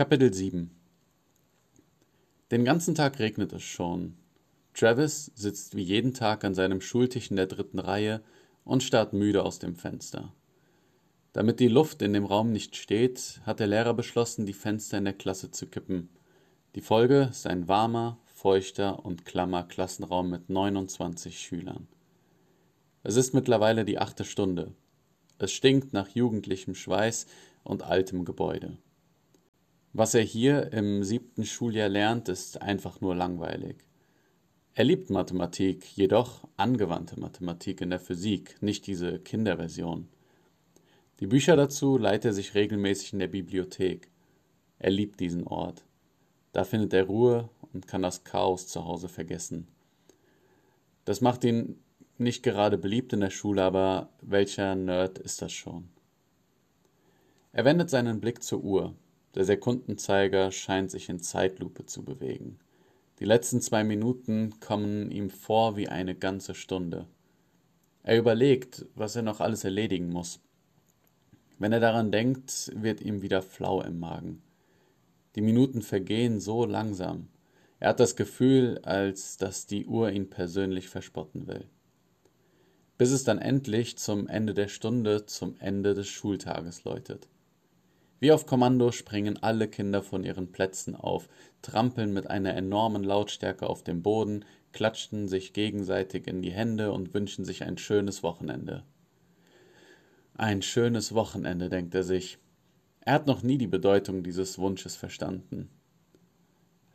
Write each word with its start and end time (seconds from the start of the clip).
Kapitel 0.00 0.32
7 0.32 0.70
Den 2.50 2.64
ganzen 2.64 2.94
Tag 2.94 3.18
regnet 3.18 3.52
es 3.52 3.62
schon. 3.62 4.16
Travis 4.72 5.30
sitzt 5.34 5.76
wie 5.76 5.82
jeden 5.82 6.14
Tag 6.14 6.42
an 6.42 6.54
seinem 6.54 6.80
Schultisch 6.80 7.28
in 7.28 7.36
der 7.36 7.44
dritten 7.44 7.78
Reihe 7.78 8.22
und 8.64 8.82
starrt 8.82 9.12
müde 9.12 9.42
aus 9.42 9.58
dem 9.58 9.76
Fenster. 9.76 10.32
Damit 11.34 11.60
die 11.60 11.68
Luft 11.68 12.00
in 12.00 12.14
dem 12.14 12.24
Raum 12.24 12.50
nicht 12.50 12.76
steht, 12.76 13.42
hat 13.44 13.60
der 13.60 13.66
Lehrer 13.66 13.92
beschlossen, 13.92 14.46
die 14.46 14.54
Fenster 14.54 14.96
in 14.96 15.04
der 15.04 15.12
Klasse 15.12 15.50
zu 15.50 15.66
kippen. 15.66 16.08
Die 16.76 16.80
Folge 16.80 17.28
ist 17.30 17.46
ein 17.46 17.68
warmer, 17.68 18.18
feuchter 18.24 19.04
und 19.04 19.26
klammer 19.26 19.64
Klassenraum 19.64 20.30
mit 20.30 20.48
29 20.48 21.38
Schülern. 21.38 21.88
Es 23.02 23.16
ist 23.16 23.34
mittlerweile 23.34 23.84
die 23.84 23.98
achte 23.98 24.24
Stunde. 24.24 24.72
Es 25.36 25.52
stinkt 25.52 25.92
nach 25.92 26.08
jugendlichem 26.08 26.74
Schweiß 26.74 27.26
und 27.64 27.82
altem 27.82 28.24
Gebäude. 28.24 28.78
Was 29.92 30.14
er 30.14 30.22
hier 30.22 30.72
im 30.72 31.02
siebten 31.02 31.44
Schuljahr 31.44 31.88
lernt, 31.88 32.28
ist 32.28 32.62
einfach 32.62 33.00
nur 33.00 33.16
langweilig. 33.16 33.76
Er 34.74 34.84
liebt 34.84 35.10
Mathematik, 35.10 35.84
jedoch 35.96 36.46
angewandte 36.56 37.18
Mathematik 37.18 37.80
in 37.80 37.90
der 37.90 37.98
Physik, 37.98 38.62
nicht 38.62 38.86
diese 38.86 39.18
Kinderversion. 39.18 40.08
Die 41.18 41.26
Bücher 41.26 41.56
dazu 41.56 41.98
leiht 41.98 42.24
er 42.24 42.32
sich 42.32 42.54
regelmäßig 42.54 43.12
in 43.12 43.18
der 43.18 43.28
Bibliothek. 43.28 44.08
Er 44.78 44.90
liebt 44.90 45.18
diesen 45.18 45.46
Ort. 45.46 45.84
Da 46.52 46.64
findet 46.64 46.92
er 46.92 47.04
Ruhe 47.04 47.50
und 47.72 47.88
kann 47.88 48.02
das 48.02 48.22
Chaos 48.22 48.68
zu 48.68 48.84
Hause 48.84 49.08
vergessen. 49.08 49.66
Das 51.04 51.20
macht 51.20 51.42
ihn 51.42 51.80
nicht 52.16 52.42
gerade 52.42 52.78
beliebt 52.78 53.12
in 53.12 53.20
der 53.20 53.30
Schule, 53.30 53.62
aber 53.62 54.10
welcher 54.22 54.76
Nerd 54.76 55.18
ist 55.18 55.42
das 55.42 55.52
schon? 55.52 55.88
Er 57.52 57.64
wendet 57.64 57.90
seinen 57.90 58.20
Blick 58.20 58.42
zur 58.42 58.62
Uhr. 58.62 58.94
Der 59.34 59.44
Sekundenzeiger 59.44 60.50
scheint 60.50 60.90
sich 60.90 61.08
in 61.08 61.20
Zeitlupe 61.20 61.86
zu 61.86 62.04
bewegen. 62.04 62.58
Die 63.20 63.24
letzten 63.24 63.60
zwei 63.60 63.84
Minuten 63.84 64.58
kommen 64.60 65.10
ihm 65.10 65.30
vor 65.30 65.76
wie 65.76 65.88
eine 65.88 66.14
ganze 66.14 66.54
Stunde. 66.54 67.06
Er 68.02 68.18
überlegt, 68.18 68.86
was 68.94 69.14
er 69.14 69.22
noch 69.22 69.40
alles 69.40 69.62
erledigen 69.62 70.08
muss. 70.08 70.40
Wenn 71.58 71.72
er 71.72 71.80
daran 71.80 72.10
denkt, 72.10 72.72
wird 72.74 73.02
ihm 73.02 73.22
wieder 73.22 73.42
flau 73.42 73.82
im 73.82 74.00
Magen. 74.00 74.42
Die 75.36 75.42
Minuten 75.42 75.82
vergehen 75.82 76.40
so 76.40 76.64
langsam. 76.64 77.28
Er 77.78 77.90
hat 77.90 78.00
das 78.00 78.16
Gefühl, 78.16 78.80
als 78.82 79.36
dass 79.36 79.66
die 79.66 79.86
Uhr 79.86 80.10
ihn 80.10 80.28
persönlich 80.28 80.88
verspotten 80.88 81.46
will. 81.46 81.66
Bis 82.98 83.10
es 83.10 83.24
dann 83.24 83.38
endlich 83.38 83.96
zum 83.96 84.26
Ende 84.26 84.54
der 84.54 84.68
Stunde, 84.68 85.26
zum 85.26 85.54
Ende 85.60 85.94
des 85.94 86.08
Schultages 86.08 86.84
läutet. 86.84 87.28
Wie 88.20 88.32
auf 88.32 88.44
Kommando 88.44 88.92
springen 88.92 89.42
alle 89.42 89.66
Kinder 89.66 90.02
von 90.02 90.24
ihren 90.24 90.52
Plätzen 90.52 90.94
auf, 90.94 91.28
trampeln 91.62 92.12
mit 92.12 92.28
einer 92.28 92.54
enormen 92.54 93.02
Lautstärke 93.02 93.66
auf 93.66 93.82
dem 93.82 94.02
Boden, 94.02 94.44
klatschen 94.72 95.26
sich 95.26 95.54
gegenseitig 95.54 96.26
in 96.26 96.42
die 96.42 96.52
Hände 96.52 96.92
und 96.92 97.14
wünschen 97.14 97.46
sich 97.46 97.64
ein 97.64 97.78
schönes 97.78 98.22
Wochenende. 98.22 98.84
Ein 100.34 100.60
schönes 100.60 101.14
Wochenende, 101.14 101.70
denkt 101.70 101.94
er 101.94 102.02
sich. 102.02 102.38
Er 103.00 103.14
hat 103.14 103.26
noch 103.26 103.42
nie 103.42 103.56
die 103.56 103.66
Bedeutung 103.66 104.22
dieses 104.22 104.58
Wunsches 104.58 104.96
verstanden. 104.96 105.70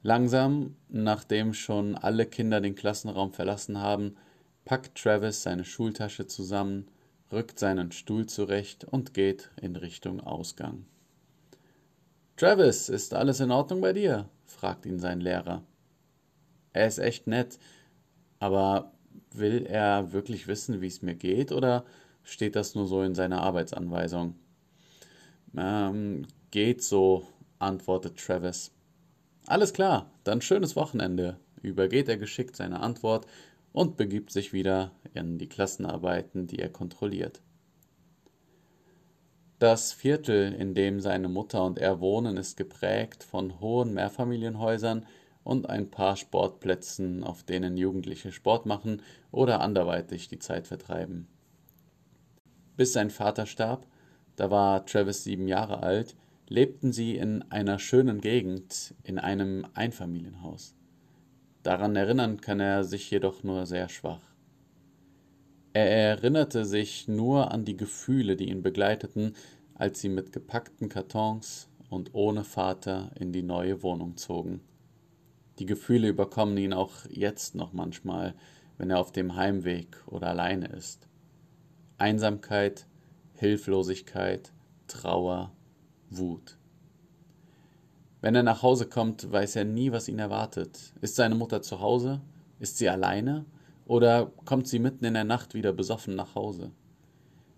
Langsam, 0.03 0.75
nachdem 0.89 1.55
schon 1.55 1.95
alle 1.95 2.27
Kinder 2.27 2.61
den 2.61 2.75
Klassenraum 2.75 3.31
verlassen 3.31 3.79
haben, 3.79 4.15
packt 4.63 4.95
Travis 5.01 5.41
seine 5.41 5.65
Schultasche 5.65 6.27
zusammen, 6.27 6.87
rückt 7.31 7.57
seinen 7.57 7.91
Stuhl 7.91 8.27
zurecht 8.27 8.85
und 8.85 9.15
geht 9.15 9.49
in 9.59 9.75
Richtung 9.75 10.19
Ausgang. 10.19 10.85
Travis, 12.37 12.89
ist 12.89 13.13
alles 13.13 13.39
in 13.39 13.49
Ordnung 13.49 13.79
bei 13.79 13.93
dir? 13.93 14.29
fragt 14.45 14.85
ihn 14.85 14.99
sein 14.99 15.21
Lehrer. 15.21 15.63
Er 16.73 16.87
ist 16.87 16.97
echt 16.97 17.27
nett, 17.27 17.57
aber 18.39 18.91
will 19.31 19.65
er 19.65 20.11
wirklich 20.11 20.45
wissen, 20.47 20.81
wie 20.81 20.87
es 20.87 21.01
mir 21.01 21.15
geht, 21.15 21.53
oder 21.53 21.85
steht 22.23 22.57
das 22.57 22.75
nur 22.75 22.87
so 22.87 23.03
in 23.03 23.15
seiner 23.15 23.41
Arbeitsanweisung? 23.41 24.35
Ähm, 25.55 26.27
geht 26.51 26.83
so, 26.83 27.25
antwortet 27.59 28.17
Travis. 28.17 28.73
Alles 29.47 29.71
klar, 29.71 30.11
dann 30.25 30.41
schönes 30.41 30.75
Wochenende, 30.75 31.39
übergeht 31.61 32.09
er 32.09 32.17
geschickt 32.17 32.57
seine 32.57 32.81
Antwort 32.81 33.27
und 33.71 33.95
begibt 33.95 34.31
sich 34.31 34.51
wieder 34.51 34.91
in 35.13 35.37
die 35.37 35.47
Klassenarbeiten, 35.47 36.47
die 36.47 36.59
er 36.59 36.69
kontrolliert. 36.69 37.41
Das 39.65 39.93
Viertel, 39.93 40.53
in 40.53 40.75
dem 40.75 40.99
seine 40.99 41.27
Mutter 41.27 41.65
und 41.65 41.79
er 41.79 41.99
wohnen, 41.99 42.37
ist 42.37 42.55
geprägt 42.55 43.23
von 43.23 43.59
hohen 43.59 43.95
Mehrfamilienhäusern 43.95 45.07
und 45.43 45.71
ein 45.71 45.89
paar 45.89 46.17
Sportplätzen, 46.17 47.23
auf 47.23 47.41
denen 47.41 47.75
Jugendliche 47.75 48.31
Sport 48.31 48.67
machen 48.67 49.01
oder 49.31 49.61
anderweitig 49.61 50.27
die 50.27 50.37
Zeit 50.37 50.67
vertreiben. 50.67 51.27
Bis 52.77 52.93
sein 52.93 53.09
Vater 53.09 53.47
starb, 53.47 53.87
da 54.35 54.51
war 54.51 54.85
Travis 54.85 55.23
sieben 55.23 55.47
Jahre 55.47 55.81
alt, 55.81 56.15
lebten 56.47 56.93
sie 56.93 57.17
in 57.17 57.41
einer 57.51 57.79
schönen 57.79 58.21
Gegend 58.21 58.93
in 59.01 59.17
einem 59.17 59.65
Einfamilienhaus. 59.73 60.75
Daran 61.63 61.95
erinnern 61.95 62.39
kann 62.39 62.59
er 62.59 62.83
sich 62.83 63.09
jedoch 63.09 63.41
nur 63.41 63.65
sehr 63.65 63.89
schwach. 63.89 64.34
Er 65.75 65.91
erinnerte 65.91 66.63
sich 66.63 67.09
nur 67.09 67.51
an 67.51 67.65
die 67.65 67.75
Gefühle, 67.75 68.37
die 68.37 68.49
ihn 68.49 68.61
begleiteten, 68.61 69.35
als 69.73 69.99
sie 69.99 70.07
mit 70.07 70.31
gepackten 70.31 70.87
Kartons 70.87 71.67
und 71.89 72.13
ohne 72.13 72.45
Vater 72.45 73.11
in 73.19 73.33
die 73.33 73.43
neue 73.43 73.83
Wohnung 73.83 74.15
zogen. 74.15 74.61
Die 75.59 75.65
Gefühle 75.65 76.07
überkommen 76.07 76.55
ihn 76.55 76.71
auch 76.71 76.93
jetzt 77.09 77.55
noch 77.55 77.73
manchmal, 77.73 78.35
wenn 78.77 78.89
er 78.89 78.99
auf 78.99 79.11
dem 79.11 79.35
Heimweg 79.35 80.01
oder 80.07 80.27
alleine 80.27 80.67
ist. 80.67 81.09
Einsamkeit, 81.97 82.87
Hilflosigkeit, 83.33 84.53
Trauer, 84.87 85.51
Wut. 86.09 86.57
Wenn 88.21 88.35
er 88.35 88.43
nach 88.43 88.63
Hause 88.63 88.87
kommt, 88.87 89.29
weiß 89.29 89.57
er 89.57 89.65
nie, 89.65 89.91
was 89.91 90.07
ihn 90.07 90.19
erwartet. 90.19 90.93
Ist 91.01 91.17
seine 91.17 91.35
Mutter 91.35 91.61
zu 91.61 91.81
Hause? 91.81 92.21
Ist 92.61 92.77
sie 92.77 92.87
alleine? 92.87 93.43
Oder 93.85 94.31
kommt 94.45 94.67
sie 94.67 94.79
mitten 94.79 95.05
in 95.05 95.13
der 95.13 95.23
Nacht 95.23 95.53
wieder 95.53 95.71
besoffen 95.71 96.15
nach 96.15 96.35
Hause? 96.35 96.71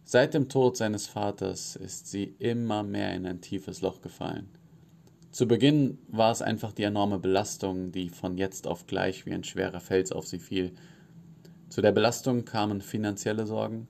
Seit 0.03 0.33
dem 0.33 0.49
Tod 0.49 0.77
seines 0.77 1.07
Vaters 1.07 1.75
ist 1.75 2.07
sie 2.07 2.35
immer 2.39 2.83
mehr 2.83 3.13
in 3.13 3.25
ein 3.25 3.41
tiefes 3.41 3.81
Loch 3.81 4.01
gefallen. 4.01 4.49
Zu 5.31 5.47
Beginn 5.47 5.99
war 6.07 6.31
es 6.31 6.41
einfach 6.41 6.71
die 6.73 6.83
enorme 6.83 7.19
Belastung, 7.19 7.91
die 7.91 8.09
von 8.09 8.37
jetzt 8.37 8.67
auf 8.67 8.87
gleich 8.87 9.25
wie 9.25 9.33
ein 9.33 9.43
schwerer 9.43 9.79
Fels 9.79 10.11
auf 10.11 10.25
sie 10.25 10.39
fiel. 10.39 10.73
Zu 11.69 11.81
der 11.81 11.91
Belastung 11.91 12.45
kamen 12.45 12.81
finanzielle 12.81 13.45
Sorgen. 13.45 13.87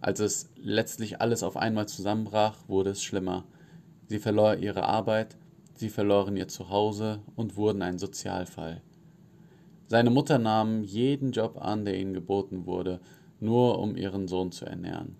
Als 0.00 0.20
es 0.20 0.50
letztlich 0.56 1.20
alles 1.20 1.42
auf 1.42 1.56
einmal 1.56 1.88
zusammenbrach, 1.88 2.56
wurde 2.68 2.90
es 2.90 3.02
schlimmer. 3.02 3.44
Sie 4.08 4.18
verlor 4.18 4.56
ihre 4.56 4.84
Arbeit, 4.84 5.36
sie 5.74 5.88
verloren 5.88 6.36
ihr 6.36 6.48
Zuhause 6.48 7.20
und 7.36 7.56
wurden 7.56 7.82
ein 7.82 7.98
Sozialfall. 7.98 8.82
Seine 9.90 10.10
Mutter 10.10 10.38
nahm 10.38 10.84
jeden 10.84 11.32
Job 11.32 11.58
an, 11.60 11.84
der 11.84 11.98
ihnen 11.98 12.14
geboten 12.14 12.64
wurde, 12.64 13.00
nur 13.40 13.80
um 13.80 13.96
ihren 13.96 14.28
Sohn 14.28 14.52
zu 14.52 14.64
ernähren. 14.64 15.16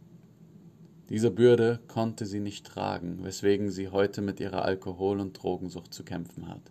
Diese 1.09 1.33
Bürde 1.33 1.81
konnte 1.89 2.25
sie 2.25 2.39
nicht 2.39 2.69
tragen, 2.69 3.25
weswegen 3.25 3.73
sie 3.73 3.89
heute 3.89 4.23
mit 4.23 4.39
ihrer 4.39 4.65
Alkohol- 4.65 5.19
und 5.19 5.33
Drogensucht 5.33 5.93
zu 5.93 6.05
kämpfen 6.05 6.47
hat. 6.47 6.63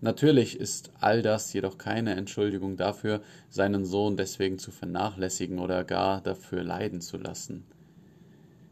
Natürlich 0.00 0.58
ist 0.58 0.90
all 0.98 1.22
das 1.22 1.52
jedoch 1.52 1.78
keine 1.78 2.16
Entschuldigung 2.16 2.76
dafür, 2.76 3.22
seinen 3.48 3.84
Sohn 3.84 4.16
deswegen 4.16 4.58
zu 4.58 4.72
vernachlässigen 4.72 5.60
oder 5.60 5.84
gar 5.84 6.20
dafür 6.20 6.64
leiden 6.64 7.00
zu 7.00 7.16
lassen. 7.16 7.62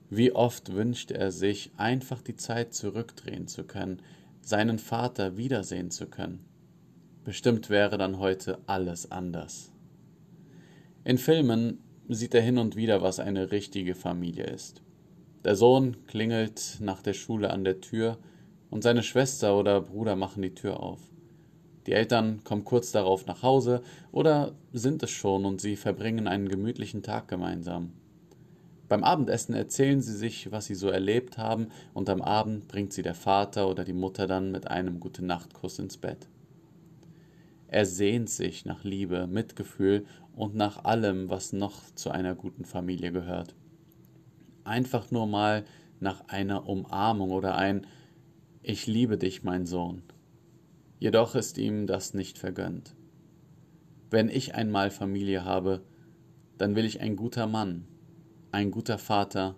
Wie 0.09 0.33
oft 0.33 0.73
wünschte 0.73 1.15
er 1.15 1.31
sich, 1.31 1.71
einfach 1.77 2.23
die 2.23 2.35
Zeit 2.35 2.75
zurückdrehen 2.75 3.47
zu 3.47 3.63
können, 3.63 4.03
seinen 4.41 4.81
Vater 4.81 5.37
wiedersehen 5.37 5.93
zu 5.93 6.07
können. 6.07 6.50
Bestimmt 7.25 7.69
wäre 7.69 7.99
dann 7.99 8.19
heute 8.19 8.59
alles 8.67 9.11
anders. 9.11 9.73
In 11.05 11.19
Filmen 11.19 11.79
sieht 12.09 12.35
er 12.35 12.41
hin 12.41 12.57
und 12.57 12.77
wieder, 12.77 13.03
was 13.03 13.21
eine 13.21 13.51
richtige 13.51 13.95
Familie 13.95 14.45
ist. 14.45 14.83
Der 15.45 15.55
Sohn 15.55 16.07
klingelt 16.07 16.79
nach 16.81 17.03
der 17.03 17.13
Schule 17.13 17.51
an 17.51 17.65
der 17.65 17.81
Tür 17.81 18.19
und 18.71 18.83
seine 18.83 19.03
Schwester 19.03 19.59
oder 19.59 19.81
Bruder 19.81 20.17
machen 20.17 20.43
die 20.43 20.55
Tür 20.55 20.81
auf. 20.81 21.01
Die 21.87 21.93
Eltern 21.93 22.43
kommen 22.45 22.65
kurz 22.65 22.93
darauf 22.93 23.27
nach 23.27 23.43
Hause 23.43 23.83
oder 24.13 24.55
sind 24.73 25.03
es 25.03 25.11
schon 25.11 25.45
und 25.45 25.61
sie 25.61 25.77
verbringen 25.77 26.27
einen 26.27 26.49
gemütlichen 26.49 27.03
Tag 27.03 27.29
gemeinsam. 27.29 27.93
Beim 28.89 29.05
Abendessen 29.05 29.55
erzählen 29.55 30.01
sie 30.03 30.17
sich, 30.17 30.51
was 30.51 30.67
sie 30.67 30.75
so 30.75 30.89
erlebt 30.89 31.39
haben, 31.39 31.69
und 31.95 32.09
am 32.11 32.23
Abend 32.23 32.67
bringt 32.67 32.93
sie 32.93 33.03
der 33.03 33.15
Vater 33.15 33.69
oder 33.69 33.85
die 33.85 33.93
Mutter 33.93 34.27
dann 34.27 34.51
mit 34.51 34.69
einem 34.69 34.99
Gute-Nacht-Kuss 34.99 35.79
ins 35.79 35.97
Bett. 35.97 36.27
Er 37.73 37.87
sehnt 37.87 38.29
sich 38.29 38.65
nach 38.65 38.83
Liebe, 38.83 39.29
Mitgefühl 39.29 40.05
und 40.35 40.57
nach 40.57 40.85
allem, 40.85 41.31
was 41.31 41.53
noch 41.53 41.89
zu 41.95 42.11
einer 42.11 42.35
guten 42.35 42.65
Familie 42.65 43.13
gehört. 43.13 43.55
Einfach 44.65 45.13
nur 45.13 45.29
mal 45.29 45.65
nach 46.01 46.27
einer 46.27 46.69
Umarmung 46.69 47.31
oder 47.31 47.55
ein 47.55 47.87
Ich 48.65 48.89
liebe 48.89 49.19
dich, 49.19 49.45
mein 49.45 49.67
Sohn. 49.67 50.03
Jedoch 50.99 51.37
ist 51.37 51.59
ihm 51.59 51.87
das 51.87 52.13
nicht 52.13 52.39
vergönnt. 52.39 52.97
Wenn 54.11 54.31
ich 54.31 54.57
einmal 54.57 54.91
Familie 54.91 55.45
habe, 55.45 55.85
dann 56.59 56.75
will 56.75 56.85
ich 56.85 57.01
ein 57.01 57.15
guter 57.15 57.47
Mann, 57.47 57.87
ein 58.51 58.73
guter 58.73 58.99
Vater, 58.99 59.55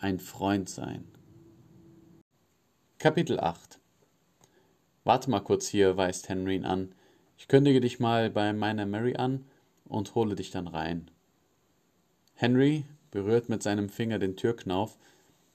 ein 0.00 0.18
Freund 0.18 0.68
sein. 0.68 1.04
Kapitel 2.98 3.38
8 3.38 3.78
Warte 5.04 5.30
mal 5.30 5.38
kurz 5.38 5.68
hier, 5.68 5.96
weist 5.96 6.28
Henry 6.28 6.60
an. 6.64 6.92
Ich 7.36 7.48
kündige 7.48 7.80
dich 7.80 8.00
mal 8.00 8.30
bei 8.30 8.52
meiner 8.52 8.86
Mary 8.86 9.16
an 9.16 9.44
und 9.86 10.14
hole 10.14 10.34
dich 10.34 10.50
dann 10.50 10.68
rein. 10.68 11.10
Henry 12.34 12.84
berührt 13.10 13.48
mit 13.48 13.62
seinem 13.62 13.88
Finger 13.88 14.18
den 14.18 14.36
Türknauf, 14.36 14.98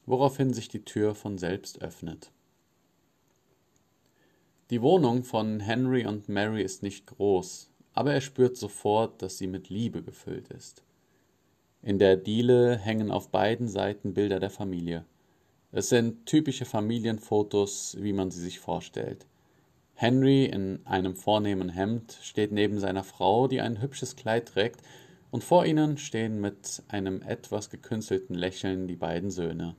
woraufhin 0.05 0.53
sich 0.53 0.69
die 0.69 0.85
Tür 0.85 1.15
von 1.15 1.37
selbst 1.37 1.81
öffnet. 1.81 2.31
Die 4.69 4.81
Wohnung 4.81 5.23
von 5.23 5.59
Henry 5.59 6.05
und 6.05 6.29
Mary 6.29 6.61
ist 6.61 6.83
nicht 6.83 7.07
groß, 7.07 7.69
aber 7.93 8.13
er 8.13 8.21
spürt 8.21 8.55
sofort, 8.55 9.21
dass 9.21 9.37
sie 9.37 9.47
mit 9.47 9.69
Liebe 9.69 10.03
gefüllt 10.03 10.49
ist. 10.49 10.83
In 11.81 11.97
der 11.97 12.17
Diele 12.17 12.77
hängen 12.77 13.09
auf 13.09 13.29
beiden 13.29 13.67
Seiten 13.67 14.13
Bilder 14.13 14.39
der 14.39 14.49
Familie. 14.49 15.05
Es 15.71 15.89
sind 15.89 16.25
typische 16.25 16.65
Familienfotos, 16.65 17.97
wie 17.99 18.13
man 18.13 18.31
sie 18.31 18.41
sich 18.41 18.59
vorstellt. 18.59 19.25
Henry 20.01 20.45
in 20.45 20.79
einem 20.85 21.13
vornehmen 21.13 21.67
Hemd 21.67 22.17
steht 22.21 22.53
neben 22.53 22.79
seiner 22.79 23.03
Frau, 23.03 23.49
die 23.49 23.59
ein 23.59 23.81
hübsches 23.81 24.15
Kleid 24.15 24.47
trägt, 24.47 24.81
und 25.29 25.43
vor 25.43 25.65
ihnen 25.65 25.97
stehen 25.97 26.39
mit 26.39 26.83
einem 26.87 27.21
etwas 27.21 27.69
gekünstelten 27.69 28.33
Lächeln 28.33 28.87
die 28.87 28.95
beiden 28.95 29.29
Söhne. 29.29 29.75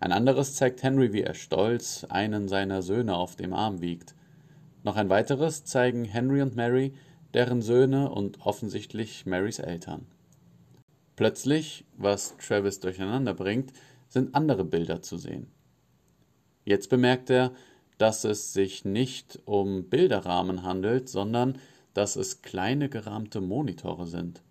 Ein 0.00 0.12
anderes 0.12 0.54
zeigt 0.54 0.82
Henry, 0.82 1.12
wie 1.12 1.20
er 1.20 1.34
stolz 1.34 2.06
einen 2.08 2.48
seiner 2.48 2.80
Söhne 2.80 3.14
auf 3.14 3.36
dem 3.36 3.52
Arm 3.52 3.82
wiegt. 3.82 4.14
Noch 4.84 4.96
ein 4.96 5.10
weiteres 5.10 5.64
zeigen 5.66 6.06
Henry 6.06 6.40
und 6.40 6.56
Mary, 6.56 6.94
deren 7.34 7.60
Söhne 7.60 8.10
und 8.10 8.40
offensichtlich 8.40 9.26
Marys 9.26 9.58
Eltern. 9.58 10.06
Plötzlich, 11.16 11.84
was 11.98 12.38
Travis 12.38 12.80
durcheinander 12.80 13.34
bringt, 13.34 13.74
sind 14.08 14.34
andere 14.34 14.64
Bilder 14.64 15.02
zu 15.02 15.18
sehen. 15.18 15.48
Jetzt 16.64 16.88
bemerkt 16.88 17.28
er, 17.28 17.52
dass 18.00 18.24
es 18.24 18.54
sich 18.54 18.86
nicht 18.86 19.40
um 19.44 19.84
Bilderrahmen 19.84 20.62
handelt, 20.62 21.10
sondern 21.10 21.58
dass 21.92 22.16
es 22.16 22.40
kleine 22.40 22.88
gerahmte 22.88 23.42
Monitore 23.42 24.06
sind. 24.06 24.42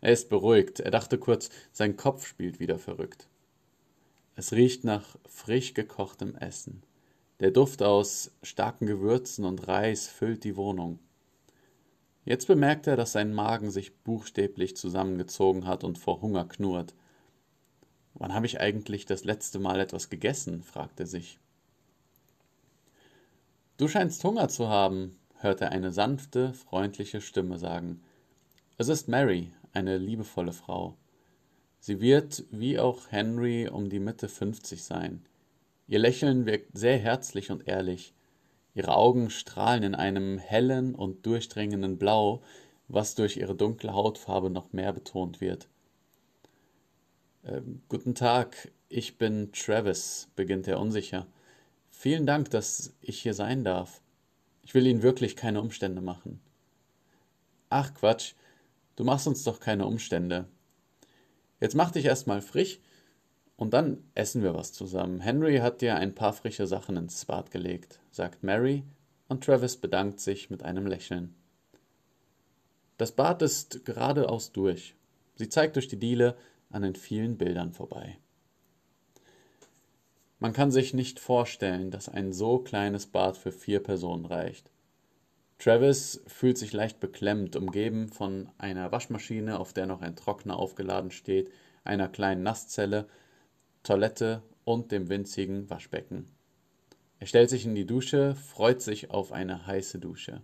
Er 0.00 0.12
ist 0.12 0.28
beruhigt, 0.28 0.80
er 0.80 0.90
dachte 0.90 1.18
kurz, 1.18 1.50
sein 1.70 1.96
Kopf 1.96 2.26
spielt 2.26 2.58
wieder 2.58 2.80
verrückt. 2.80 3.28
Es 4.34 4.52
riecht 4.52 4.82
nach 4.82 5.16
frisch 5.28 5.72
gekochtem 5.72 6.34
Essen. 6.34 6.82
Der 7.38 7.52
Duft 7.52 7.80
aus 7.80 8.32
starken 8.42 8.86
Gewürzen 8.86 9.44
und 9.44 9.68
Reis 9.68 10.08
füllt 10.08 10.42
die 10.42 10.56
Wohnung. 10.56 10.98
Jetzt 12.24 12.48
bemerkt 12.48 12.88
er, 12.88 12.96
dass 12.96 13.12
sein 13.12 13.32
Magen 13.32 13.70
sich 13.70 13.94
buchstäblich 13.98 14.76
zusammengezogen 14.76 15.64
hat 15.68 15.84
und 15.84 15.96
vor 15.96 16.22
Hunger 16.22 16.44
knurrt. 16.44 16.96
Wann 18.14 18.34
habe 18.34 18.46
ich 18.46 18.60
eigentlich 18.60 19.06
das 19.06 19.22
letzte 19.22 19.60
Mal 19.60 19.78
etwas 19.78 20.10
gegessen? 20.10 20.64
fragt 20.64 20.98
er 20.98 21.06
sich. 21.06 21.38
Du 23.78 23.86
scheinst 23.86 24.24
Hunger 24.24 24.48
zu 24.48 24.68
haben, 24.68 25.16
hört 25.36 25.60
er 25.60 25.70
eine 25.70 25.92
sanfte, 25.92 26.52
freundliche 26.52 27.20
Stimme 27.20 27.58
sagen. 27.58 28.02
Es 28.76 28.88
ist 28.88 29.06
Mary, 29.06 29.52
eine 29.72 29.98
liebevolle 29.98 30.52
Frau. 30.52 30.96
Sie 31.78 32.00
wird, 32.00 32.42
wie 32.50 32.80
auch 32.80 33.12
Henry, 33.12 33.68
um 33.68 33.88
die 33.88 34.00
Mitte 34.00 34.28
50 34.28 34.82
sein. 34.82 35.24
Ihr 35.86 36.00
Lächeln 36.00 36.44
wirkt 36.44 36.76
sehr 36.76 36.98
herzlich 36.98 37.52
und 37.52 37.68
ehrlich. 37.68 38.14
Ihre 38.74 38.96
Augen 38.96 39.30
strahlen 39.30 39.84
in 39.84 39.94
einem 39.94 40.38
hellen 40.38 40.96
und 40.96 41.24
durchdringenden 41.24 41.98
Blau, 41.98 42.42
was 42.88 43.14
durch 43.14 43.36
ihre 43.36 43.54
dunkle 43.54 43.92
Hautfarbe 43.92 44.50
noch 44.50 44.72
mehr 44.72 44.92
betont 44.92 45.40
wird. 45.40 45.68
Ähm, 47.44 47.82
guten 47.88 48.16
Tag, 48.16 48.72
ich 48.88 49.18
bin 49.18 49.52
Travis, 49.52 50.26
beginnt 50.34 50.66
er 50.66 50.80
unsicher. 50.80 51.28
Vielen 52.00 52.26
Dank, 52.26 52.48
dass 52.50 52.94
ich 53.00 53.20
hier 53.20 53.34
sein 53.34 53.64
darf. 53.64 54.00
Ich 54.62 54.72
will 54.72 54.86
Ihnen 54.86 55.02
wirklich 55.02 55.34
keine 55.34 55.60
Umstände 55.60 56.00
machen. 56.00 56.38
Ach 57.70 57.92
Quatsch, 57.92 58.34
du 58.94 59.02
machst 59.02 59.26
uns 59.26 59.42
doch 59.42 59.58
keine 59.58 59.84
Umstände. 59.84 60.46
Jetzt 61.58 61.74
mach 61.74 61.90
dich 61.90 62.04
erstmal 62.04 62.40
frisch 62.40 62.78
und 63.56 63.74
dann 63.74 64.04
essen 64.14 64.44
wir 64.44 64.54
was 64.54 64.72
zusammen. 64.72 65.18
Henry 65.18 65.56
hat 65.56 65.80
dir 65.80 65.96
ein 65.96 66.14
paar 66.14 66.32
frische 66.32 66.68
Sachen 66.68 66.96
ins 66.96 67.24
Bad 67.24 67.50
gelegt, 67.50 67.98
sagt 68.12 68.44
Mary, 68.44 68.84
und 69.26 69.42
Travis 69.42 69.76
bedankt 69.76 70.20
sich 70.20 70.50
mit 70.50 70.62
einem 70.62 70.86
Lächeln. 70.86 71.34
Das 72.96 73.10
Bad 73.10 73.42
ist 73.42 73.84
geradeaus 73.84 74.52
durch. 74.52 74.94
Sie 75.34 75.48
zeigt 75.48 75.74
durch 75.74 75.88
die 75.88 75.98
Diele 75.98 76.36
an 76.70 76.82
den 76.82 76.94
vielen 76.94 77.36
Bildern 77.36 77.72
vorbei. 77.72 78.18
Man 80.38 80.52
kann 80.52 80.70
sich 80.70 80.94
nicht 80.94 81.18
vorstellen, 81.18 81.90
dass 81.90 82.08
ein 82.08 82.32
so 82.32 82.58
kleines 82.58 83.06
Bad 83.06 83.36
für 83.36 83.50
vier 83.50 83.82
Personen 83.82 84.24
reicht. 84.24 84.70
Travis 85.58 86.22
fühlt 86.28 86.56
sich 86.56 86.72
leicht 86.72 87.00
beklemmt, 87.00 87.56
umgeben 87.56 88.08
von 88.08 88.48
einer 88.58 88.92
Waschmaschine, 88.92 89.58
auf 89.58 89.72
der 89.72 89.86
noch 89.86 90.00
ein 90.00 90.14
Trockner 90.14 90.56
aufgeladen 90.56 91.10
steht, 91.10 91.50
einer 91.82 92.08
kleinen 92.08 92.44
Nasszelle, 92.44 93.08
Toilette 93.82 94.42
und 94.64 94.92
dem 94.92 95.08
winzigen 95.08 95.68
Waschbecken. 95.68 96.26
Er 97.18 97.26
stellt 97.26 97.50
sich 97.50 97.64
in 97.64 97.74
die 97.74 97.86
Dusche, 97.86 98.36
freut 98.36 98.80
sich 98.80 99.10
auf 99.10 99.32
eine 99.32 99.66
heiße 99.66 99.98
Dusche. 99.98 100.40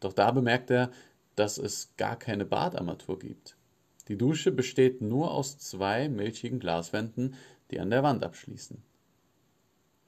Doch 0.00 0.12
da 0.12 0.30
bemerkt 0.30 0.70
er, 0.70 0.90
dass 1.36 1.56
es 1.56 1.94
gar 1.96 2.18
keine 2.18 2.44
Badarmatur 2.44 3.18
gibt. 3.18 3.56
Die 4.08 4.18
Dusche 4.18 4.52
besteht 4.52 5.00
nur 5.00 5.32
aus 5.32 5.58
zwei 5.58 6.08
milchigen 6.08 6.60
Glaswänden, 6.60 7.34
die 7.70 7.80
an 7.80 7.90
der 7.90 8.02
Wand 8.02 8.24
abschließen. 8.24 8.82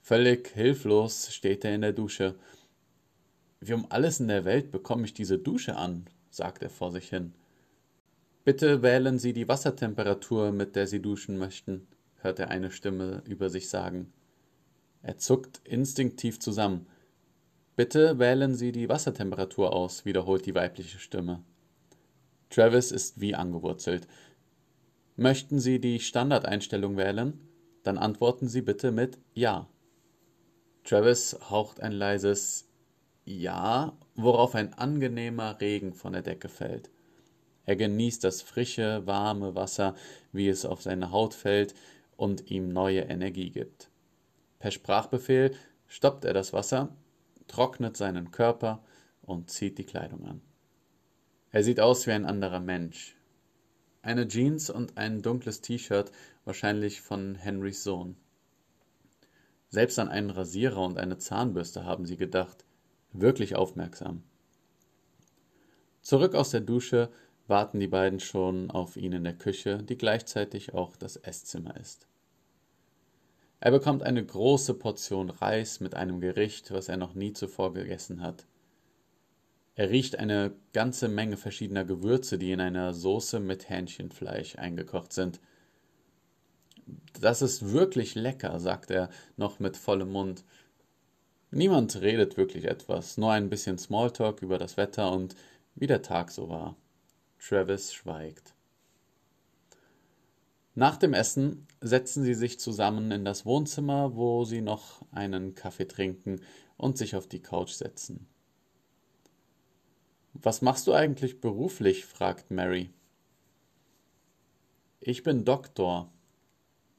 Völlig 0.00 0.48
hilflos 0.48 1.32
steht 1.32 1.64
er 1.64 1.74
in 1.74 1.82
der 1.82 1.92
Dusche 1.92 2.36
wie 3.60 3.74
um 3.74 3.86
alles 3.90 4.20
in 4.20 4.28
der 4.28 4.46
Welt 4.46 4.70
bekomme 4.70 5.04
ich 5.04 5.12
diese 5.12 5.38
Dusche 5.38 5.76
an? 5.76 6.06
sagt 6.30 6.62
er 6.62 6.70
vor 6.70 6.92
sich 6.92 7.10
hin. 7.10 7.34
Bitte 8.44 8.82
wählen 8.82 9.18
Sie 9.18 9.34
die 9.34 9.48
Wassertemperatur, 9.48 10.50
mit 10.50 10.76
der 10.76 10.86
Sie 10.86 11.02
duschen 11.02 11.36
möchten, 11.36 11.86
hört 12.16 12.38
er 12.38 12.48
eine 12.48 12.70
Stimme 12.70 13.22
über 13.26 13.50
sich 13.50 13.68
sagen. 13.68 14.12
Er 15.02 15.18
zuckt 15.18 15.60
instinktiv 15.64 16.40
zusammen. 16.40 16.86
Bitte 17.76 18.18
wählen 18.18 18.54
Sie 18.54 18.72
die 18.72 18.88
Wassertemperatur 18.88 19.74
aus, 19.74 20.06
wiederholt 20.06 20.46
die 20.46 20.54
weibliche 20.54 20.98
Stimme. 20.98 21.42
Travis 22.48 22.92
ist 22.92 23.20
wie 23.20 23.34
angewurzelt. 23.34 24.08
Möchten 25.16 25.58
Sie 25.58 25.80
die 25.80 26.00
Standardeinstellung 26.00 26.96
wählen? 26.96 27.38
Dann 27.82 27.98
antworten 27.98 28.48
Sie 28.48 28.62
bitte 28.62 28.92
mit 28.92 29.18
Ja. 29.34 29.68
Travis 30.84 31.36
haucht 31.50 31.80
ein 31.80 31.92
leises 31.92 32.70
ja, 33.24 33.96
worauf 34.14 34.54
ein 34.54 34.74
angenehmer 34.74 35.60
Regen 35.60 35.92
von 35.92 36.12
der 36.12 36.22
Decke 36.22 36.48
fällt. 36.48 36.90
Er 37.64 37.76
genießt 37.76 38.24
das 38.24 38.42
frische, 38.42 39.06
warme 39.06 39.54
Wasser, 39.54 39.94
wie 40.32 40.48
es 40.48 40.64
auf 40.64 40.82
seine 40.82 41.12
Haut 41.12 41.34
fällt 41.34 41.74
und 42.16 42.50
ihm 42.50 42.68
neue 42.68 43.02
Energie 43.02 43.50
gibt. 43.50 43.90
Per 44.58 44.70
Sprachbefehl 44.70 45.54
stoppt 45.86 46.24
er 46.24 46.34
das 46.34 46.52
Wasser, 46.52 46.96
trocknet 47.46 47.96
seinen 47.96 48.30
Körper 48.30 48.82
und 49.22 49.50
zieht 49.50 49.78
die 49.78 49.84
Kleidung 49.84 50.24
an. 50.26 50.40
Er 51.50 51.62
sieht 51.62 51.80
aus 51.80 52.06
wie 52.06 52.12
ein 52.12 52.26
anderer 52.26 52.60
Mensch. 52.60 53.16
Eine 54.02 54.26
Jeans 54.28 54.70
und 54.70 54.96
ein 54.96 55.20
dunkles 55.22 55.60
T-Shirt, 55.60 56.10
wahrscheinlich 56.44 57.00
von 57.00 57.34
Henrys 57.34 57.84
Sohn. 57.84 58.16
Selbst 59.68 59.98
an 59.98 60.08
einen 60.08 60.30
Rasierer 60.30 60.82
und 60.82 60.98
eine 60.98 61.18
Zahnbürste 61.18 61.84
haben 61.84 62.06
sie 62.06 62.16
gedacht 62.16 62.64
wirklich 63.12 63.56
aufmerksam. 63.56 64.22
Zurück 66.02 66.34
aus 66.34 66.50
der 66.50 66.60
Dusche 66.60 67.10
warten 67.46 67.80
die 67.80 67.88
beiden 67.88 68.20
schon 68.20 68.70
auf 68.70 68.96
ihn 68.96 69.12
in 69.12 69.24
der 69.24 69.34
Küche, 69.34 69.82
die 69.82 69.98
gleichzeitig 69.98 70.72
auch 70.74 70.96
das 70.96 71.16
Esszimmer 71.16 71.76
ist. 71.76 72.06
Er 73.58 73.72
bekommt 73.72 74.02
eine 74.02 74.24
große 74.24 74.74
Portion 74.74 75.28
Reis 75.28 75.80
mit 75.80 75.94
einem 75.94 76.20
Gericht, 76.20 76.70
was 76.70 76.88
er 76.88 76.96
noch 76.96 77.14
nie 77.14 77.32
zuvor 77.32 77.74
gegessen 77.74 78.22
hat. 78.22 78.46
Er 79.80 79.88
riecht 79.88 80.18
eine 80.18 80.52
ganze 80.74 81.08
Menge 81.08 81.38
verschiedener 81.38 81.86
Gewürze, 81.86 82.36
die 82.36 82.52
in 82.52 82.60
einer 82.60 82.92
Soße 82.92 83.40
mit 83.40 83.70
Hähnchenfleisch 83.70 84.58
eingekocht 84.58 85.10
sind. 85.14 85.40
Das 87.18 87.40
ist 87.40 87.72
wirklich 87.72 88.14
lecker, 88.14 88.60
sagt 88.60 88.90
er 88.90 89.08
noch 89.38 89.58
mit 89.58 89.78
vollem 89.78 90.12
Mund. 90.12 90.44
Niemand 91.50 91.98
redet 91.98 92.36
wirklich 92.36 92.66
etwas, 92.66 93.16
nur 93.16 93.32
ein 93.32 93.48
bisschen 93.48 93.78
Smalltalk 93.78 94.42
über 94.42 94.58
das 94.58 94.76
Wetter 94.76 95.10
und 95.12 95.34
wie 95.74 95.86
der 95.86 96.02
Tag 96.02 96.30
so 96.30 96.50
war. 96.50 96.76
Travis 97.38 97.94
schweigt. 97.94 98.52
Nach 100.74 100.98
dem 100.98 101.14
Essen 101.14 101.66
setzen 101.80 102.22
sie 102.22 102.34
sich 102.34 102.60
zusammen 102.60 103.10
in 103.12 103.24
das 103.24 103.46
Wohnzimmer, 103.46 104.14
wo 104.14 104.44
sie 104.44 104.60
noch 104.60 105.00
einen 105.10 105.54
Kaffee 105.54 105.88
trinken 105.88 106.42
und 106.76 106.98
sich 106.98 107.16
auf 107.16 107.26
die 107.26 107.40
Couch 107.40 107.70
setzen. 107.70 108.28
Was 110.32 110.62
machst 110.62 110.86
du 110.86 110.92
eigentlich 110.92 111.40
beruflich? 111.40 112.06
fragt 112.06 112.50
Mary. 112.50 112.90
Ich 115.00 115.22
bin 115.22 115.44
Doktor. 115.44 116.10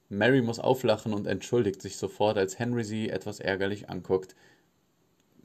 Mary 0.09 0.41
muss 0.41 0.59
auflachen 0.59 1.13
und 1.13 1.27
entschuldigt 1.27 1.81
sich 1.81 1.97
sofort, 1.97 2.37
als 2.37 2.59
Henry 2.59 2.83
sie 2.83 3.09
etwas 3.09 3.39
ärgerlich 3.39 3.89
anguckt. 3.89 4.35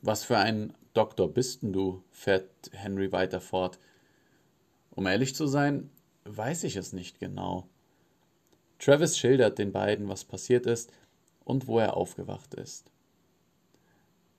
Was 0.02 0.24
für 0.24 0.38
ein 0.38 0.74
Doktor 0.94 1.32
bist 1.32 1.62
denn 1.62 1.72
du? 1.72 2.02
fährt 2.10 2.50
Henry 2.72 3.12
weiter 3.12 3.40
fort. 3.40 3.78
Um 4.90 5.06
ehrlich 5.06 5.34
zu 5.34 5.46
sein, 5.46 5.90
weiß 6.24 6.64
ich 6.64 6.76
es 6.76 6.92
nicht 6.92 7.20
genau. 7.20 7.68
Travis 8.78 9.16
schildert 9.18 9.58
den 9.58 9.72
beiden, 9.72 10.08
was 10.08 10.24
passiert 10.24 10.66
ist 10.66 10.92
und 11.44 11.66
wo 11.66 11.78
er 11.78 11.96
aufgewacht 11.96 12.54
ist. 12.54 12.90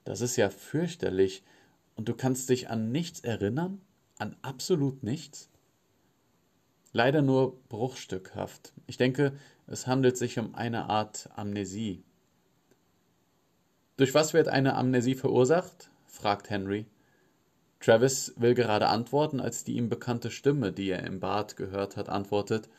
Das 0.03 0.21
ist 0.21 0.35
ja 0.35 0.49
fürchterlich, 0.49 1.43
und 1.97 2.07
du 2.07 2.13
kannst 2.13 2.49
dich 2.49 2.69
an 2.69 2.91
nichts 2.91 3.19
erinnern? 3.19 3.81
An 4.17 4.35
absolut 4.41 5.03
nichts? 5.03 5.49
Leider 6.93 7.21
nur 7.21 7.59
bruchstückhaft. 7.67 8.73
Ich 8.85 8.97
denke, 8.97 9.33
es 9.67 9.87
handelt 9.87 10.17
sich 10.17 10.39
um 10.39 10.55
eine 10.55 10.89
Art 10.89 11.29
Amnesie. 11.35 12.03
Durch 13.97 14.13
was 14.13 14.33
wird 14.33 14.47
eine 14.47 14.75
Amnesie 14.75 15.15
verursacht? 15.15 15.89
fragt 16.05 16.49
Henry. 16.49 16.85
Travis 17.79 18.33
will 18.37 18.53
gerade 18.53 18.87
antworten, 18.87 19.39
als 19.39 19.63
die 19.63 19.75
ihm 19.75 19.89
bekannte 19.89 20.31
Stimme, 20.31 20.71
die 20.71 20.89
er 20.89 21.03
im 21.03 21.19
Bad 21.19 21.57
gehört 21.57 21.97
hat, 21.97 22.09
antwortet. 22.09 22.69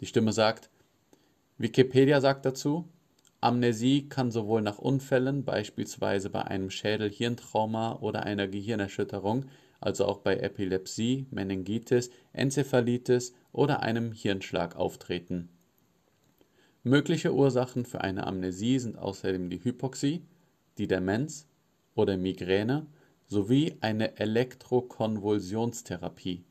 Die 0.00 0.06
Stimme 0.06 0.32
sagt, 0.32 0.70
Wikipedia 1.58 2.20
sagt 2.20 2.46
dazu, 2.46 2.88
Amnesie 3.42 4.06
kann 4.08 4.30
sowohl 4.30 4.60
nach 4.60 4.78
Unfällen, 4.78 5.44
beispielsweise 5.44 6.28
bei 6.28 6.42
einem 6.42 6.68
Schädel-Hirntrauma 6.68 8.00
oder 8.00 8.24
einer 8.24 8.48
Gehirnerschütterung, 8.48 9.46
also 9.80 10.04
auch 10.04 10.18
bei 10.18 10.36
Epilepsie, 10.36 11.24
Meningitis, 11.30 12.10
Enzephalitis 12.34 13.32
oder 13.52 13.82
einem 13.82 14.12
Hirnschlag 14.12 14.76
auftreten. 14.76 15.48
Mögliche 16.82 17.34
Ursachen 17.34 17.86
für 17.86 18.02
eine 18.02 18.26
Amnesie 18.26 18.78
sind 18.78 18.98
außerdem 18.98 19.48
die 19.48 19.64
Hypoxie, 19.64 20.20
die 20.76 20.86
Demenz 20.86 21.46
oder 21.94 22.18
Migräne 22.18 22.88
sowie 23.26 23.78
eine 23.80 24.18
Elektrokonvulsionstherapie 24.18 26.44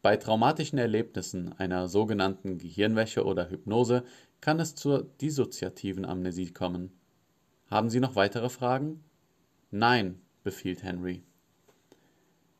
bei 0.00 0.16
traumatischen 0.16 0.78
Erlebnissen, 0.78 1.52
einer 1.58 1.88
sogenannten 1.88 2.58
Gehirnwäsche 2.58 3.24
oder 3.24 3.50
Hypnose, 3.50 4.04
kann 4.40 4.60
es 4.60 4.74
zur 4.74 5.04
dissoziativen 5.20 6.04
Amnesie 6.04 6.52
kommen. 6.52 6.92
Haben 7.70 7.90
Sie 7.90 8.00
noch 8.00 8.16
weitere 8.16 8.48
Fragen? 8.48 9.04
Nein, 9.70 10.20
befiehlt 10.42 10.82
Henry. 10.82 11.22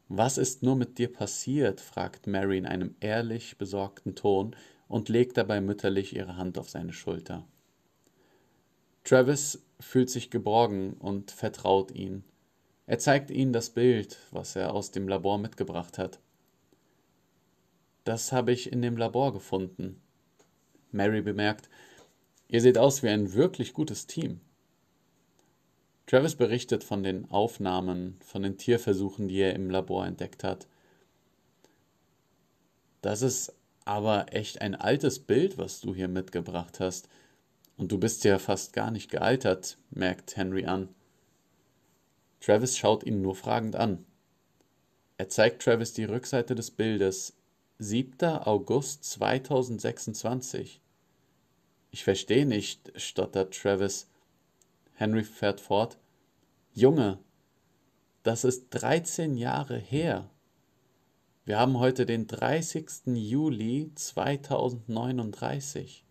Was 0.09 0.39
ist 0.39 0.63
nur 0.63 0.77
mit 0.77 0.99
dir 0.99 1.13
passiert? 1.13 1.81
fragt 1.81 2.27
Mary 2.27 2.59
in 2.59 2.67
einem 2.67 2.95
ehrlich 3.01 3.59
besorgten 3.59 4.15
Ton 4.15 4.57
und 4.89 5.09
legt 5.09 5.37
dabei 5.37 5.61
mütterlich 5.61 6.17
ihre 6.17 6.37
Hand 6.37 6.59
auf 6.59 6.71
seine 6.71 6.93
Schulter. 6.93 7.47
Travis 9.05 9.63
fühlt 9.81 10.11
sich 10.11 10.31
geborgen 10.31 10.95
und 10.95 11.31
vertraut 11.31 11.91
ihn. 11.93 12.25
Er 12.87 12.99
zeigt 12.99 13.31
ihnen 13.31 13.53
das 13.53 13.71
Bild, 13.71 14.19
was 14.31 14.57
er 14.57 14.73
aus 14.73 14.91
dem 14.91 15.09
Labor 15.09 15.39
mitgebracht 15.39 15.99
hat. 15.99 16.21
Das 18.05 18.33
habe 18.33 18.53
ich 18.53 18.73
in 18.73 18.81
dem 18.81 18.97
Labor 18.97 19.35
gefunden. 19.35 20.01
Mary 20.91 21.23
bemerkt, 21.23 21.69
ihr 22.49 22.61
seht 22.61 22.79
aus 22.79 23.03
wie 23.03 23.09
ein 23.09 23.35
wirklich 23.35 23.75
gutes 23.75 24.07
Team. 24.07 24.41
Travis 26.07 26.37
berichtet 26.37 26.85
von 26.85 27.03
den 27.03 27.31
Aufnahmen, 27.31 28.19
von 28.25 28.43
den 28.43 28.57
Tierversuchen, 28.57 29.29
die 29.29 29.41
er 29.41 29.55
im 29.55 29.69
Labor 29.69 30.07
entdeckt 30.07 30.43
hat. 30.43 30.67
Das 33.03 33.21
ist 33.21 33.55
aber 33.85 34.35
echt 34.35 34.61
ein 34.61 34.75
altes 34.75 35.19
Bild, 35.19 35.59
was 35.59 35.81
du 35.81 35.95
hier 35.95 36.09
mitgebracht 36.09 36.81
hast. 36.81 37.09
Und 37.77 37.93
du 37.93 37.99
bist 37.99 38.25
ja 38.25 38.39
fast 38.39 38.73
gar 38.73 38.91
nicht 38.91 39.11
gealtert, 39.11 39.79
merkt 39.91 40.37
Henry 40.37 40.65
an. 40.65 40.89
Travis 42.41 42.77
schaut 42.77 43.05
ihn 43.05 43.23
nur 43.23 43.35
fragend 43.35 43.77
an. 43.77 44.05
Er 45.17 45.29
zeigt 45.29 45.63
Travis 45.63 45.93
die 45.93 46.05
Rückseite 46.05 46.55
des 46.55 46.71
Bildes, 46.71 47.38
7. 47.81 48.41
August 48.45 49.05
2026. 49.05 50.81
Ich 51.93 52.03
verstehe 52.03 52.45
nicht, 52.45 52.91
stottert 52.97 53.57
Travis. 53.57 54.11
Henry 54.95 55.23
fährt 55.23 55.61
fort. 55.61 55.97
Junge, 56.73 57.21
das 58.25 58.43
ist 58.43 58.71
13 58.71 59.37
Jahre 59.37 59.79
her. 59.79 60.29
Wir 61.45 61.61
haben 61.61 61.79
heute 61.79 62.05
den 62.05 62.27
30. 62.27 63.15
Juli 63.15 63.93
2039. 63.95 66.05